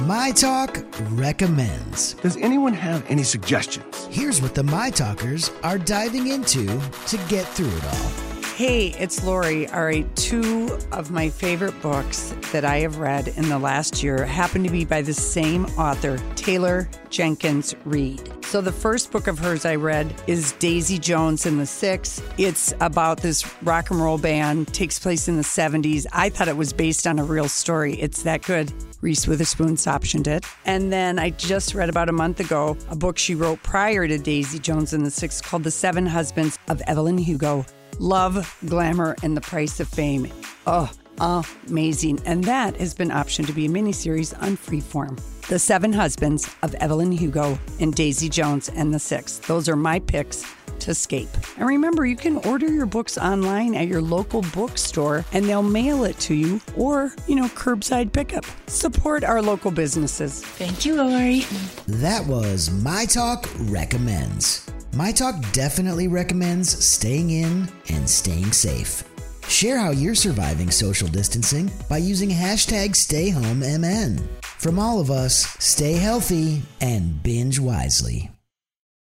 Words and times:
My 0.00 0.32
Talk 0.32 0.84
recommends. 1.10 2.14
Does 2.14 2.36
anyone 2.38 2.72
have 2.72 3.08
any 3.08 3.22
suggestions? 3.22 4.08
Here's 4.10 4.42
what 4.42 4.52
the 4.52 4.64
My 4.64 4.90
Talkers 4.90 5.52
are 5.62 5.78
diving 5.78 6.26
into 6.26 6.66
to 6.66 7.16
get 7.28 7.46
through 7.46 7.68
it 7.68 7.84
all. 7.84 8.10
Hey, 8.56 8.88
it's 8.98 9.22
Lori. 9.24 9.68
All 9.68 9.84
right, 9.84 10.04
two 10.16 10.76
of 10.90 11.12
my 11.12 11.28
favorite 11.28 11.80
books 11.80 12.34
that 12.50 12.64
I 12.64 12.78
have 12.78 12.98
read 12.98 13.28
in 13.28 13.48
the 13.48 13.58
last 13.58 14.02
year 14.02 14.24
happen 14.24 14.64
to 14.64 14.70
be 14.70 14.84
by 14.84 15.00
the 15.00 15.14
same 15.14 15.66
author, 15.78 16.18
Taylor 16.34 16.88
Jenkins 17.10 17.74
Reid. 17.84 18.32
So, 18.46 18.60
the 18.60 18.72
first 18.72 19.10
book 19.10 19.26
of 19.26 19.38
hers 19.38 19.64
I 19.64 19.76
read 19.76 20.14
is 20.26 20.52
Daisy 20.52 20.98
Jones 20.98 21.46
and 21.46 21.58
the 21.58 21.66
Six. 21.66 22.20
It's 22.36 22.72
about 22.80 23.18
this 23.18 23.44
rock 23.62 23.90
and 23.90 24.00
roll 24.00 24.18
band, 24.18 24.68
takes 24.74 24.98
place 24.98 25.28
in 25.28 25.36
the 25.36 25.42
70s. 25.42 26.06
I 26.12 26.28
thought 26.28 26.48
it 26.48 26.56
was 26.56 26.72
based 26.72 27.06
on 27.06 27.18
a 27.18 27.24
real 27.24 27.48
story. 27.48 27.94
It's 27.94 28.22
that 28.22 28.42
good. 28.42 28.72
Reese 29.04 29.28
Witherspoon's 29.28 29.84
optioned 29.84 30.26
it. 30.26 30.46
And 30.64 30.90
then 30.90 31.18
I 31.18 31.28
just 31.28 31.74
read 31.74 31.90
about 31.90 32.08
a 32.08 32.12
month 32.12 32.40
ago 32.40 32.74
a 32.88 32.96
book 32.96 33.18
she 33.18 33.34
wrote 33.34 33.62
prior 33.62 34.08
to 34.08 34.16
Daisy 34.16 34.58
Jones 34.58 34.94
and 34.94 35.04
the 35.04 35.10
Six 35.10 35.42
called 35.42 35.62
The 35.62 35.70
Seven 35.70 36.06
Husbands 36.06 36.58
of 36.68 36.80
Evelyn 36.86 37.18
Hugo 37.18 37.66
Love, 37.98 38.58
Glamour, 38.66 39.14
and 39.22 39.36
the 39.36 39.42
Price 39.42 39.78
of 39.78 39.88
Fame. 39.88 40.32
Oh, 40.66 40.90
amazing. 41.68 42.18
And 42.24 42.42
that 42.44 42.76
has 42.78 42.94
been 42.94 43.10
optioned 43.10 43.46
to 43.46 43.52
be 43.52 43.66
a 43.66 43.68
miniseries 43.68 44.34
on 44.42 44.56
Freeform. 44.56 45.20
The 45.48 45.58
Seven 45.58 45.92
Husbands 45.92 46.50
of 46.62 46.74
Evelyn 46.76 47.12
Hugo 47.12 47.58
and 47.80 47.94
Daisy 47.94 48.30
Jones 48.30 48.70
and 48.70 48.92
the 48.92 48.98
Six. 48.98 49.36
Those 49.40 49.68
are 49.68 49.76
my 49.76 50.00
picks 50.00 50.46
to 50.80 50.90
escape. 50.90 51.28
And 51.56 51.68
remember, 51.68 52.04
you 52.06 52.16
can 52.16 52.36
order 52.46 52.66
your 52.66 52.86
books 52.86 53.18
online 53.18 53.74
at 53.74 53.88
your 53.88 54.02
local 54.02 54.42
bookstore 54.54 55.24
and 55.32 55.44
they'll 55.44 55.62
mail 55.62 56.04
it 56.04 56.18
to 56.20 56.34
you 56.34 56.60
or, 56.76 57.12
you 57.26 57.36
know, 57.36 57.46
curbside 57.48 58.12
pickup. 58.12 58.44
Support 58.66 59.24
our 59.24 59.42
local 59.42 59.70
businesses. 59.70 60.42
Thank 60.44 60.84
you, 60.84 60.96
Lori. 60.96 61.40
That 61.86 62.26
was 62.26 62.70
My 62.70 63.04
Talk 63.04 63.48
Recommends. 63.58 64.70
My 64.94 65.10
Talk 65.10 65.34
definitely 65.52 66.08
recommends 66.08 66.84
staying 66.84 67.30
in 67.30 67.68
and 67.88 68.08
staying 68.08 68.52
safe. 68.52 69.02
Share 69.48 69.78
how 69.78 69.90
you're 69.90 70.14
surviving 70.14 70.70
social 70.70 71.08
distancing 71.08 71.70
by 71.88 71.98
using 71.98 72.30
hashtag 72.30 72.90
StayHomeMN. 72.90 74.20
From 74.42 74.78
all 74.78 75.00
of 75.00 75.10
us, 75.10 75.46
stay 75.58 75.94
healthy 75.94 76.62
and 76.80 77.22
binge 77.22 77.58
wisely. 77.58 78.33